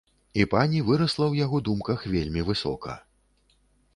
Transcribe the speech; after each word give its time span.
І 0.43 0.45
пані 0.53 0.79
вырасла 0.87 1.23
ў 1.27 1.33
яго 1.45 1.57
думках 1.67 2.07
вельмі 2.15 2.41
высока. 2.49 2.95